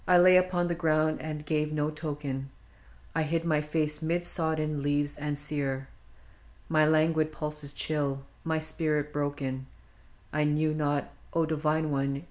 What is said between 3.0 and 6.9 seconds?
I hid my face mid sodden leaves and sere, My